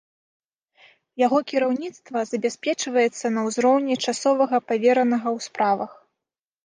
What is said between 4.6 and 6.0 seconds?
паверанага ў справах.